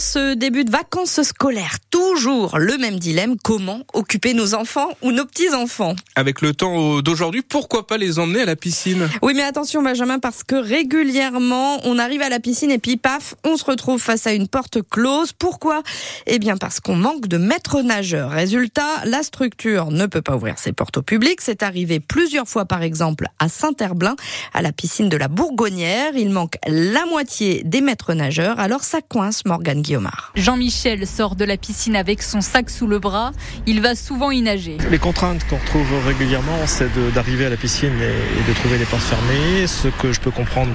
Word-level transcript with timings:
ce 0.00 0.32
début 0.32 0.64
de 0.64 0.70
vacances 0.70 1.20
scolaires, 1.22 1.76
toujours 1.90 2.58
le 2.58 2.78
même 2.78 2.98
dilemme, 2.98 3.36
comment 3.42 3.82
occuper 3.92 4.32
nos 4.32 4.54
enfants 4.54 4.88
ou 5.02 5.12
nos 5.12 5.26
petits-enfants 5.26 5.94
Avec 6.16 6.40
le 6.40 6.54
temps 6.54 7.02
d'aujourd'hui, 7.02 7.42
pourquoi 7.42 7.86
pas 7.86 7.98
les 7.98 8.18
emmener 8.18 8.40
à 8.40 8.44
la 8.46 8.56
piscine 8.56 9.08
Oui, 9.20 9.34
mais 9.36 9.42
attention 9.42 9.82
Benjamin, 9.82 10.18
parce 10.18 10.42
que 10.42 10.56
régulièrement, 10.56 11.80
on 11.84 11.98
arrive 11.98 12.22
à 12.22 12.30
la 12.30 12.40
piscine 12.40 12.70
et 12.70 12.78
puis 12.78 12.96
paf, 12.96 13.34
on 13.44 13.58
se 13.58 13.64
retrouve 13.64 14.00
face 14.00 14.26
à 14.26 14.32
une 14.32 14.48
porte 14.48 14.78
close. 14.88 15.32
Pourquoi? 15.32 15.82
Eh 16.26 16.38
bien 16.38 16.56
parce 16.56 16.80
qu'on 16.80 16.96
manque 16.96 17.28
de 17.28 17.36
maîtres 17.36 17.82
nageurs. 17.82 18.30
Résultat, 18.30 19.04
la 19.04 19.22
structure 19.22 19.90
ne 19.90 20.06
peut 20.06 20.22
pas 20.22 20.36
ouvrir 20.36 20.58
ses 20.58 20.72
portes 20.72 20.96
au 20.96 21.02
public. 21.02 21.42
C'est 21.42 21.62
arrivé 21.62 22.00
plusieurs 22.00 22.48
fois, 22.48 22.64
par 22.64 22.82
exemple, 22.82 23.26
à 23.38 23.50
Saint-Herblain, 23.50 24.16
à 24.54 24.62
la 24.62 24.72
piscine 24.72 25.10
de 25.10 25.16
la 25.18 25.28
Bourgonnière. 25.28 26.12
Il 26.16 26.30
manque 26.30 26.56
la 26.66 27.04
moitié 27.04 27.62
des 27.64 27.82
maîtres 27.82 28.14
nageurs, 28.14 28.58
alors 28.58 28.82
ça 28.82 29.00
coince 29.02 29.44
Morgane 29.44 29.82
Jean-Michel 30.34 31.06
sort 31.06 31.34
de 31.34 31.44
la 31.44 31.56
piscine 31.56 31.96
avec 31.96 32.22
son 32.22 32.40
sac 32.40 32.70
sous 32.70 32.86
le 32.86 32.98
bras. 32.98 33.32
Il 33.66 33.80
va 33.80 33.94
souvent 33.94 34.30
y 34.30 34.40
nager. 34.42 34.76
Les 34.90 34.98
contraintes 34.98 35.46
qu'on 35.48 35.56
retrouve 35.56 36.06
régulièrement, 36.06 36.66
c'est 36.66 36.90
d'arriver 37.14 37.46
à 37.46 37.50
la 37.50 37.56
piscine 37.56 37.92
et, 38.00 38.48
de 38.48 38.54
trouver 38.54 38.78
les 38.78 38.84
portes 38.84 39.02
fermées. 39.02 39.66
Ce 39.66 39.88
que 39.88 40.12
je 40.12 40.20
peux 40.20 40.30
comprendre 40.30 40.70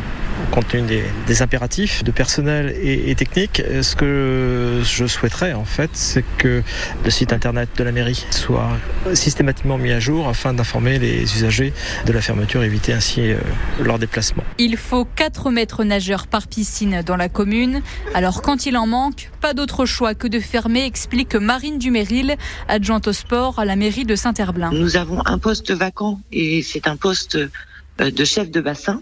compte 0.52 0.68
tenu 0.68 1.02
des, 1.28 1.42
impératifs 1.42 2.04
de 2.04 2.12
personnel 2.12 2.76
et, 2.82 3.10
et, 3.12 3.16
technique. 3.16 3.62
Ce 3.82 3.96
que 3.96 4.82
je 4.84 5.06
souhaiterais 5.06 5.54
en 5.54 5.66
fait, 5.66 5.90
c'est 5.94 6.24
que 6.38 6.64
le 7.04 7.10
site 7.10 7.34
internet 7.34 7.70
de 7.78 7.84
la 7.84 7.92
mairie 7.92 8.26
soit 8.32 8.70
systématiquement 9.14 9.78
mis 9.78 9.92
à 9.92 10.00
jour 10.00 10.28
afin 10.28 10.54
d'informer 10.54 11.00
les 11.00 11.24
usagers 11.24 11.74
de 12.06 12.12
la 12.12 12.22
fermeture 12.22 12.64
et 12.64 12.66
éviter 12.66 12.94
ainsi 12.94 13.22
euh, 13.22 13.38
leur 13.82 14.00
déplacement. 14.00 14.44
Il 14.58 14.78
faut 14.78 15.06
4 15.06 15.52
mètres 15.52 15.84
nageurs 15.84 16.28
par 16.28 16.48
piscine 16.48 17.02
dans 17.06 17.16
la 17.16 17.30
commune. 17.30 17.82
Alors 18.14 18.42
quand 18.42 18.66
il 18.66 18.78
en 18.78 18.88
manque, 18.88 19.32
pas 19.42 19.54
d'autre 19.54 19.86
choix 19.86 20.16
que 20.16 20.28
de 20.28 20.40
fermer, 20.40 20.86
explique 20.86 21.36
Marine 21.36 21.78
Duméril, 21.78 22.36
adjointe 22.68 23.08
au 23.08 23.14
sport 23.14 23.60
à 23.60 23.66
la 23.66 23.76
mairie 23.76 24.06
de 24.06 24.16
Saint-Herblain. 24.16 24.72
Nous 24.72 24.98
avons 24.98 25.22
un 25.26 25.38
poste 25.38 25.72
vacant 25.72 26.20
et 26.32 26.62
c'est 26.62 26.88
un 26.88 26.96
poste 26.96 27.36
euh, 27.36 28.12
de 28.12 28.24
chef 28.24 28.52
de 28.52 28.62
bassin 28.62 29.02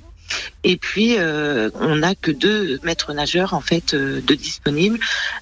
et 0.64 0.78
puis, 0.78 1.18
euh, 1.18 1.70
on 1.76 1.98
n'a 1.98 2.16
que 2.16 2.32
deux 2.32 2.80
maîtres 2.84 3.14
nageurs 3.14 3.54
en 3.54 3.60
fait 3.60 3.94
euh, 3.94 4.22
de 4.26 4.34
disponibles, 4.34 4.98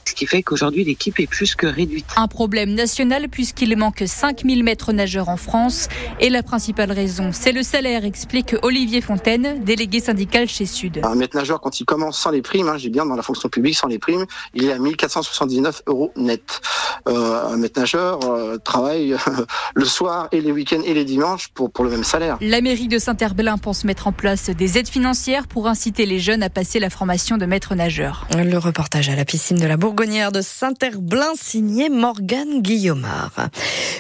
ce 0.06 0.14
qui 0.14 0.26
fait 0.26 0.42
qu'aujourd'hui 0.42 0.84
l'équipe 0.84 1.20
est 1.20 1.28
plus 1.28 1.56
que 1.56 1.68
réduite. 1.68 2.08
Un 2.18 2.28
problème 2.28 2.74
national 2.74 3.30
puisqu'il 3.30 3.76
manque 3.78 4.04
5000 4.06 4.64
maîtres 4.64 4.94
nageurs 4.94 5.30
en 5.30 5.38
France. 5.38 5.90
Et 6.20 6.30
la 6.30 6.42
principale 6.42 6.92
raison, 6.92 7.30
c'est 7.34 7.52
le 7.52 7.62
salaire, 7.62 8.04
explique 8.04 8.56
Olivier 8.64 9.02
Fontaine, 9.02 9.64
délégué 9.64 10.00
syndical 10.00 10.48
chez 10.48 10.66
Sud. 10.66 11.02
Un 11.04 11.16
maître 11.16 11.38
nageur, 11.38 11.62
quand 11.62 11.80
il 11.80 11.86
commence 11.86 12.20
sans 12.20 12.32
les 12.32 12.42
primes, 12.42 12.70
hein, 12.70 12.78
j'ai 12.78 12.90
bien 12.90 13.06
dans 13.06 13.16
la 13.16 13.24
fonction 13.24 13.50
publique 13.50 13.76
sans 13.76 13.88
les 13.88 14.00
primes, 14.00 14.26
il 14.56 14.66
est 14.66 14.74
à 14.74 14.80
1479 14.80 15.84
euros 15.86 16.12
net. 16.16 16.62
Euh, 17.08 17.54
un 17.54 17.58
maître 17.58 17.80
nageur 17.80 18.20
euh, 18.24 18.58
travaille 18.58 19.16
le 19.76 19.86
soir 19.86 20.30
et 20.32 20.42
les 20.42 20.52
week-ends 20.52 20.82
et 20.84 20.94
les 20.96 21.06
dimanches 21.06 21.50
pour, 21.50 21.72
pour 21.72 21.86
le 21.86 21.92
même 21.92 22.04
salaire. 22.04 22.38
La 22.42 22.62
mairie 22.62 22.88
de 22.88 22.98
Saint-Herblain 22.98 23.58
pense 23.58 23.84
mettre 23.84 24.08
en 24.08 24.12
place 24.12 24.50
des 24.50 24.78
aides 24.82 24.90
financières 24.90 25.46
pour 25.46 25.68
inciter 25.68 26.08
les 26.08 26.18
jeunes 26.18 26.42
à 26.42 26.50
passer 26.50 26.80
la 26.80 26.90
formation 26.90 27.38
de 27.38 27.46
maître 27.46 27.76
nageur. 27.76 28.28
Le 28.36 28.58
reportage 28.58 29.10
à 29.10 29.16
la 29.16 29.26
piscine 29.26 29.58
de 29.58 29.68
la 29.68 29.78
Bourgonnière 29.78 30.32
de 30.32 30.42
Saint-Herblain 30.42 31.34
signé 31.36 31.90
Morgane 31.90 32.64
Guillaumard. 32.64 33.50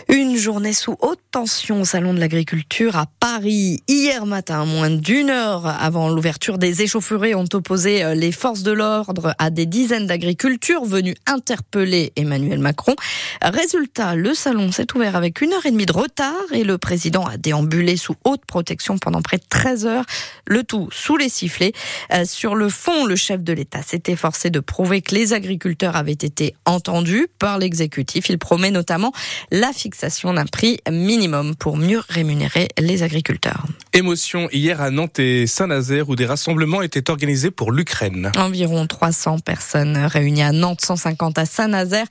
Une 0.10 0.36
journée 0.36 0.74
sous 0.74 0.98
haute 1.02 1.20
tension 1.30 1.82
au 1.82 1.86
Salon 1.86 2.16
de 2.16 2.20
l'Agriculture 2.20 2.98
à 2.98 3.06
Paris. 3.20 3.84
Hier 3.88 4.26
matin, 4.26 4.66
moins 4.66 4.90
d'une 4.90 5.30
heure 5.30 5.68
avant 5.68 6.10
l'ouverture 6.10 6.58
des 6.58 6.82
échauffourées, 6.82 7.36
ont 7.36 7.46
opposé 7.54 8.04
euh, 8.04 8.16
les 8.16 8.32
forces 8.32 8.64
de 8.64 8.72
l'ordre 8.72 9.36
à 9.38 9.52
des 9.52 9.68
dizaines 9.68 10.08
d'agriculteurs 10.08 10.84
venus 10.84 11.16
interpeller 11.28 12.12
Emmanuel 12.16 12.58
Macron. 12.58 12.96
Résultat, 13.44 14.16
le 14.16 14.34
salon 14.34 14.72
s'est 14.72 14.88
ouvert 14.96 15.16
avec 15.16 15.42
une 15.42 15.54
heure 15.54 15.66
et 15.68 15.72
demie 15.72 15.86
de 15.86 15.94
retard 15.94 16.34
et 16.52 16.64
le 16.64 16.80
président 16.80 17.24
a 17.26 17.38
déambulé 17.38 17.98
sous 17.98 18.16
haute 18.26 18.46
protection 18.48 18.98
pendant 18.98 19.22
près 19.22 19.38
de 19.38 19.46
13 19.48 19.86
heures. 19.86 20.06
Le 20.48 20.64
tout 20.72 20.88
sous 20.90 21.18
les 21.18 21.28
sifflets. 21.28 21.74
Euh, 22.14 22.24
sur 22.24 22.56
le 22.56 22.70
fond, 22.70 23.06
le 23.06 23.18
chef 23.18 23.44
de 23.44 23.52
l'État 23.52 23.82
s'est 23.86 24.04
efforcé 24.08 24.50
de 24.50 24.62
prouver 24.62 25.02
que 25.02 25.14
les 25.14 25.34
agriculteurs 25.34 25.98
avaient 25.98 26.14
été 26.14 26.56
entendus 26.64 27.28
par 27.40 27.58
l'exécutif. 27.58 28.30
Il 28.30 28.38
promet 28.38 28.72
notamment 28.72 29.12
la 29.52 29.74
fixation 29.74 30.34
d'un 30.34 30.46
prix 30.46 30.80
minimum 30.90 31.58
pour 31.58 31.76
mieux 31.76 32.02
rémunérer 32.08 32.70
les 32.80 33.04
agriculteurs. 33.04 33.66
Émotion 33.92 34.48
hier 34.54 34.80
à 34.80 34.92
Nantes 34.92 35.20
et 35.20 35.46
Saint-Nazaire 35.46 36.08
où 36.08 36.16
des 36.16 36.26
rassemblements 36.26 36.82
étaient 36.82 37.10
organisés 37.10 37.52
pour 37.52 37.74
l'Ukraine. 37.74 38.32
Environ 38.38 38.88
300 38.88 39.40
personnes 39.40 39.98
réunies 39.98 40.44
à 40.44 40.54
Nantes, 40.54 40.80
150 40.80 41.38
à 41.38 41.46
Saint-Nazaire, 41.46 42.06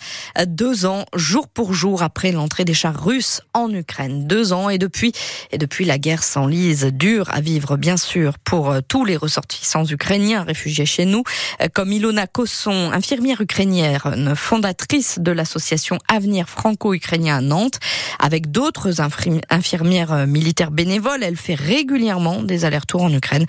deux 0.47 0.84
ans, 0.84 1.06
jour 1.15 1.48
pour 1.48 1.72
jour 1.72 2.03
après 2.03 2.31
l'entrée 2.31 2.66
des 2.66 2.75
chars 2.75 3.03
russes 3.03 3.41
en 3.54 3.72
Ukraine. 3.72 4.27
Deux 4.27 4.53
ans 4.53 4.69
et 4.69 4.77
depuis, 4.77 5.12
et 5.50 5.56
depuis 5.56 5.87
la 5.87 5.97
guerre 5.97 6.22
s'enlise, 6.22 6.84
dure 6.92 7.31
à 7.31 7.41
vivre 7.41 7.78
bien 7.78 7.97
sûr 7.97 8.34
pour 8.45 8.71
euh, 8.71 8.81
tous 8.87 9.05
les 9.05 9.17
ressortissants 9.17 9.84
ukrainiens 9.84 10.43
réfugiés 10.43 10.87
chez 10.87 11.05
nous, 11.05 11.23
euh, 11.61 11.69
comme 11.73 11.93
Ilona 11.93 12.27
Kosson, 12.27 12.91
infirmière 12.93 13.41
ukrainienne, 13.41 14.34
fondatrice 14.34 15.19
de 15.19 15.33
l'association 15.33 15.99
Avenir 16.09 16.49
franco-ukrainien 16.49 17.39
à 17.39 17.41
Nantes. 17.41 17.78
Avec 18.19 18.51
d'autres 18.51 19.01
infirmières 19.01 20.12
euh, 20.12 20.27
militaires 20.27 20.71
bénévoles, 20.71 21.23
elle 21.23 21.37
fait 21.37 21.55
régulièrement 21.55 22.43
des 22.43 22.65
allers-retours 22.65 23.03
en 23.03 23.12
Ukraine 23.12 23.47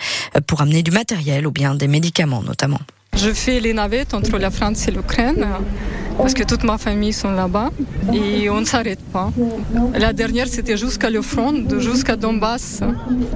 pour 0.47 0.62
amener 0.62 0.84
du 0.84 0.91
matériel 0.91 1.47
ou 1.47 1.52
bien 1.52 1.75
des 1.75 1.88
médicaments 1.88 2.44
notamment. 2.44 2.79
Je 3.18 3.34
fais 3.34 3.59
les 3.59 3.73
navettes 3.73 4.13
entre 4.13 4.38
la 4.38 4.52
France 4.52 4.88
et 4.88 4.91
l'Ukraine 4.91 5.46
parce 6.17 6.33
que 6.33 6.44
toute 6.44 6.63
ma 6.63 6.77
famille 6.77 7.13
sont 7.13 7.31
là-bas 7.31 7.69
et 8.13 8.49
on 8.49 8.61
ne 8.61 8.66
s'arrête 8.66 8.99
pas. 9.11 9.31
La 9.97 10.13
dernière, 10.13 10.47
c'était 10.47 10.77
jusqu'à 10.77 11.09
le 11.09 11.22
jusqu'à 11.79 12.16
Donbass. 12.16 12.81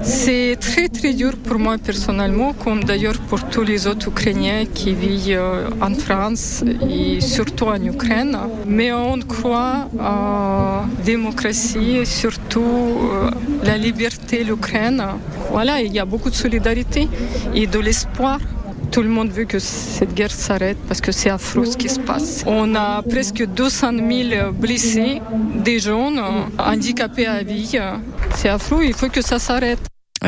C'est 0.02 0.56
très 0.60 0.88
très 0.88 1.12
dur 1.14 1.32
pour 1.36 1.58
moi 1.58 1.76
personnellement, 1.78 2.52
comme 2.52 2.84
d'ailleurs 2.84 3.18
pour 3.28 3.42
tous 3.44 3.62
les 3.62 3.86
autres 3.86 4.08
Ukrainiens 4.08 4.64
qui 4.72 4.92
vivent 4.92 5.38
euh, 5.38 5.68
en 5.80 5.94
France 5.94 6.64
et 6.88 7.20
surtout 7.20 7.66
en 7.66 7.82
Ukraine. 7.82 8.36
Mais 8.66 8.92
on 8.92 9.18
croit 9.20 9.88
à 10.00 10.82
la 10.98 11.04
démocratie 11.04 11.98
et 11.98 12.04
surtout 12.04 12.60
euh, 12.62 13.30
la 13.64 13.76
liberté 13.78 14.44
de 14.44 14.50
l'Ukraine. 14.50 15.02
Voilà, 15.50 15.80
il 15.80 15.92
y 15.92 15.98
a 15.98 16.04
beaucoup 16.04 16.30
de 16.30 16.34
solidarité 16.34 17.08
et 17.54 17.66
de 17.66 17.78
l'espoir 17.78 18.38
tout 18.96 19.02
le 19.02 19.10
monde 19.10 19.28
veut 19.28 19.44
que 19.44 19.58
cette 19.58 20.14
guerre 20.14 20.30
s'arrête 20.30 20.78
parce 20.88 21.02
que 21.02 21.12
c'est 21.12 21.28
affreux 21.28 21.66
ce 21.66 21.76
qui 21.76 21.90
se 21.90 22.00
passe. 22.00 22.42
On 22.46 22.74
a 22.74 23.02
presque 23.02 23.44
200 23.44 23.90
000 23.92 24.52
blessés, 24.52 25.20
des 25.62 25.78
jeunes, 25.80 26.18
handicapés 26.56 27.26
à 27.26 27.42
vie. 27.42 27.78
C'est 28.36 28.48
affreux, 28.48 28.86
il 28.86 28.94
faut 28.94 29.10
que 29.10 29.20
ça 29.20 29.38
s'arrête. 29.38 29.80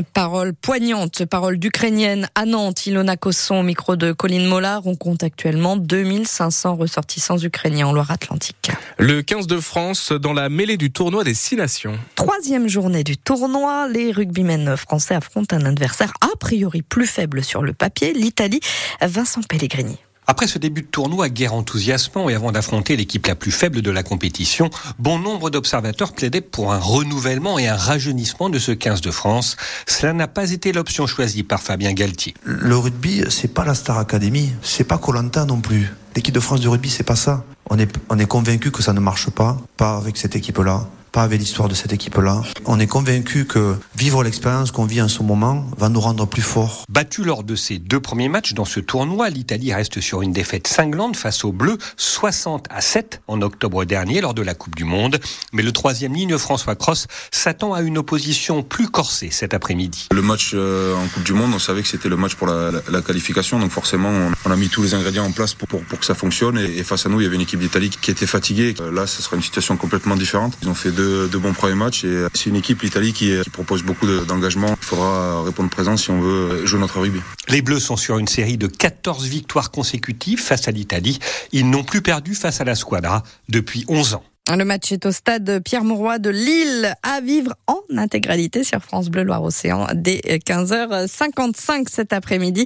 Parole 0.02 0.54
poignante, 0.54 1.24
parole 1.24 1.58
d'Ukrainienne 1.58 2.28
à 2.34 2.44
Nantes, 2.44 2.86
Ilona 2.86 3.16
Cosson, 3.16 3.62
micro 3.62 3.96
de 3.96 4.12
Colline 4.12 4.46
Mollard. 4.46 4.86
On 4.86 4.94
compte 4.94 5.22
actuellement 5.22 5.76
2500 5.76 6.76
ressortissants 6.76 7.38
ukrainiens 7.38 7.88
en 7.88 7.92
Loire-Atlantique. 7.92 8.70
Le 8.98 9.22
15 9.22 9.46
de 9.46 9.60
France 9.60 10.12
dans 10.12 10.32
la 10.32 10.48
mêlée 10.48 10.76
du 10.76 10.90
tournoi 10.90 11.24
des 11.24 11.34
Six 11.34 11.56
Nations. 11.56 11.98
Troisième 12.14 12.68
journée 12.68 13.04
du 13.04 13.16
tournoi, 13.16 13.88
les 13.88 14.12
rugbymen 14.12 14.76
français 14.76 15.14
affrontent 15.14 15.56
un 15.56 15.64
adversaire 15.64 16.12
a 16.20 16.36
priori 16.38 16.82
plus 16.82 17.06
faible 17.06 17.42
sur 17.42 17.62
le 17.62 17.72
papier, 17.72 18.12
l'Italie. 18.12 18.60
Vincent 19.00 19.42
Pellegrini. 19.42 19.98
Après 20.30 20.46
ce 20.46 20.58
début 20.58 20.82
de 20.82 20.86
tournoi 20.86 21.30
guerre 21.30 21.54
enthousiasmant 21.54 22.28
et 22.28 22.34
avant 22.34 22.52
d'affronter 22.52 22.96
l'équipe 22.96 23.26
la 23.26 23.34
plus 23.34 23.50
faible 23.50 23.80
de 23.80 23.90
la 23.90 24.02
compétition, 24.02 24.68
bon 24.98 25.18
nombre 25.18 25.48
d'observateurs 25.48 26.12
plaidaient 26.12 26.42
pour 26.42 26.70
un 26.70 26.78
renouvellement 26.78 27.58
et 27.58 27.66
un 27.66 27.78
rajeunissement 27.78 28.50
de 28.50 28.58
ce 28.58 28.72
15 28.72 29.00
de 29.00 29.10
France. 29.10 29.56
Cela 29.86 30.12
n'a 30.12 30.28
pas 30.28 30.50
été 30.50 30.72
l'option 30.72 31.06
choisie 31.06 31.44
par 31.44 31.62
Fabien 31.62 31.94
Galtier. 31.94 32.34
Le 32.44 32.76
rugby, 32.76 33.24
c'est 33.30 33.54
pas 33.54 33.64
la 33.64 33.74
Star 33.74 33.96
Academy, 33.96 34.52
c'est 34.60 34.84
pas 34.84 34.98
Colanta 34.98 35.46
non 35.46 35.62
plus. 35.62 35.94
L'équipe 36.14 36.34
de 36.34 36.40
France 36.40 36.60
du 36.60 36.68
rugby, 36.68 36.90
c'est 36.90 37.04
pas 37.04 37.16
ça. 37.16 37.46
On 37.70 37.78
est, 37.78 37.90
on 38.10 38.18
est 38.18 38.26
convaincu 38.26 38.70
que 38.70 38.82
ça 38.82 38.92
ne 38.92 39.00
marche 39.00 39.30
pas, 39.30 39.56
pas 39.78 39.96
avec 39.96 40.18
cette 40.18 40.36
équipe-là 40.36 40.90
pas 41.10 41.22
avec 41.22 41.40
l'histoire 41.40 41.68
de 41.68 41.74
cette 41.74 41.92
équipe-là. 41.92 42.42
On 42.66 42.78
est 42.80 42.86
convaincu 42.86 43.44
que 43.44 43.74
vivre 43.96 44.22
l'expérience 44.22 44.70
qu'on 44.70 44.84
vit 44.84 45.02
en 45.02 45.08
ce 45.08 45.22
moment 45.22 45.66
va 45.76 45.88
nous 45.88 46.00
rendre 46.00 46.26
plus 46.26 46.42
forts. 46.42 46.84
Battu 46.88 47.24
lors 47.24 47.44
de 47.44 47.54
ses 47.54 47.78
deux 47.78 48.00
premiers 48.00 48.28
matchs 48.28 48.54
dans 48.54 48.64
ce 48.64 48.80
tournoi, 48.80 49.30
l'Italie 49.30 49.72
reste 49.72 50.00
sur 50.00 50.22
une 50.22 50.32
défaite 50.32 50.66
cinglante 50.66 51.16
face 51.16 51.44
aux 51.44 51.52
Bleus, 51.52 51.78
60 51.96 52.66
à 52.70 52.80
7 52.80 53.22
en 53.28 53.42
octobre 53.42 53.84
dernier 53.84 54.20
lors 54.20 54.34
de 54.34 54.42
la 54.42 54.54
Coupe 54.54 54.76
du 54.76 54.84
Monde. 54.84 55.18
Mais 55.52 55.62
le 55.62 55.72
troisième 55.72 56.14
ligne, 56.14 56.36
François 56.38 56.76
Cross, 56.76 57.06
s'attend 57.30 57.74
à 57.74 57.82
une 57.82 57.98
opposition 57.98 58.62
plus 58.62 58.88
corsée 58.88 59.30
cet 59.30 59.54
après-midi. 59.54 60.08
Le 60.12 60.22
match 60.22 60.52
euh, 60.54 60.94
en 60.94 61.06
Coupe 61.08 61.24
du 61.24 61.32
Monde, 61.32 61.52
on 61.54 61.58
savait 61.58 61.82
que 61.82 61.88
c'était 61.88 62.08
le 62.08 62.16
match 62.16 62.34
pour 62.34 62.46
la, 62.46 62.70
la, 62.70 62.80
la, 62.90 63.02
qualification, 63.02 63.58
donc 63.58 63.70
forcément 63.70 64.10
on 64.44 64.50
a 64.50 64.56
mis 64.56 64.68
tous 64.68 64.82
les 64.82 64.94
ingrédients 64.94 65.24
en 65.24 65.32
place 65.32 65.54
pour, 65.54 65.68
pour, 65.68 65.82
pour 65.82 65.98
que 65.98 66.04
ça 66.04 66.14
fonctionne. 66.14 66.58
Et, 66.58 66.78
et, 66.78 66.84
face 66.84 67.06
à 67.06 67.08
nous, 67.08 67.20
il 67.20 67.24
y 67.24 67.26
avait 67.26 67.36
une 67.36 67.42
équipe 67.42 67.60
d'Italie 67.60 67.90
qui 67.90 68.10
était 68.10 68.26
fatiguée. 68.26 68.74
Là, 68.92 69.06
ce 69.06 69.22
sera 69.22 69.36
une 69.36 69.42
situation 69.42 69.76
complètement 69.76 70.16
différente. 70.16 70.54
Ils 70.62 70.68
ont 70.68 70.74
fait 70.74 70.92
deux, 70.98 71.28
deux 71.28 71.38
bons 71.38 71.52
premiers 71.52 71.76
matchs 71.76 72.04
et 72.04 72.26
c'est 72.34 72.50
une 72.50 72.56
équipe, 72.56 72.82
l'Italie, 72.82 73.12
qui, 73.12 73.32
qui, 73.42 73.50
propose 73.50 73.82
beaucoup 73.82 74.06
d'engagement. 74.06 74.76
Il 74.80 74.84
faudra 74.84 75.42
répondre 75.44 75.70
présent 75.70 75.96
si 75.96 76.10
on 76.10 76.20
veut 76.20 76.66
jouer 76.66 76.80
notre 76.80 77.00
rugby. 77.00 77.20
Les 77.48 77.62
Bleus 77.62 77.80
sont 77.80 77.96
sur 77.96 78.18
une 78.18 78.28
série 78.28 78.58
de 78.58 78.66
14 78.66 79.26
victoires 79.26 79.70
consécutives 79.70 80.40
face 80.40 80.66
à 80.66 80.72
l'Italie. 80.72 81.18
Ils 81.52 81.70
n'ont 81.70 81.84
plus 81.84 82.02
perdu 82.02 82.34
face 82.34 82.60
à 82.60 82.64
la 82.64 82.74
Squadra 82.74 83.22
depuis 83.48 83.84
11 83.88 84.14
ans. 84.14 84.24
Le 84.56 84.64
match 84.64 84.92
est 84.92 85.04
au 85.04 85.12
stade 85.12 85.62
Pierre-Mauroy 85.62 86.18
de 86.18 86.30
Lille 86.30 86.94
à 87.02 87.20
vivre 87.20 87.52
en 87.66 87.80
intégralité 87.98 88.64
sur 88.64 88.80
France 88.80 89.10
Bleu 89.10 89.22
Loire-Océan 89.22 89.88
dès 89.94 90.20
15h55 90.20 91.88
cet 91.90 92.14
après-midi. 92.14 92.64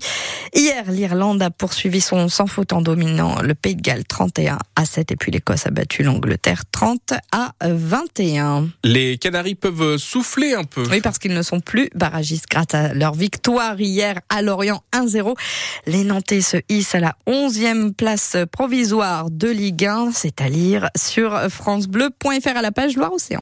Hier, 0.55 0.91
l'Irlande 0.91 1.43
a 1.43 1.51
poursuivi 1.51 2.01
son 2.01 2.29
sans 2.29 2.47
faute 2.47 2.73
en 2.73 2.83
dominant 2.83 3.43
le 3.43 3.55
Pays 3.55 3.75
de 3.75 3.83
Galles 3.83 4.05
31 4.05 4.59
à 4.77 4.85
7 4.85 5.11
et 5.11 5.17
puis 5.17 5.33
l'Écosse 5.33 5.67
a 5.67 5.71
battu 5.71 6.05
l'Angleterre 6.05 6.63
30 6.71 7.15
à 7.33 7.53
21. 7.61 8.69
Les 8.85 9.19
Canaries 9.19 9.57
peuvent 9.57 9.97
souffler 9.97 10.55
un 10.55 10.65
peu. 10.65 10.85
Oui, 10.89 11.01
parce 11.01 11.19
qu'ils 11.19 11.35
ne 11.35 11.43
sont 11.43 11.61
plus 11.61 11.91
barragistes 11.95 12.47
grâce 12.49 12.75
à 12.75 12.95
leur 12.95 13.15
victoire 13.15 13.81
hier 13.81 14.21
à 14.29 14.41
Lorient 14.41 14.83
1-0. 14.93 15.35
Les 15.87 16.05
Nantais 16.05 16.43
se 16.43 16.59
hissent 16.69 16.95
à 16.95 17.01
la 17.01 17.17
11e 17.27 17.93
place 17.93 18.37
provisoire 18.53 19.31
de 19.31 19.49
Ligue 19.49 19.87
1, 19.87 20.13
c'est 20.15 20.41
à 20.41 20.49
lire 20.49 20.89
sur 20.97 21.37
France 21.51 21.72
francebleu.fr 21.73 22.57
à 22.57 22.63
la 22.63 22.73
page 22.73 22.97
Loire-Océan. 22.97 23.31